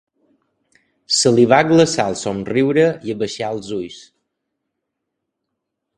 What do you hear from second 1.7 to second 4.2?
glaçar el somriure i abaixà els ulls.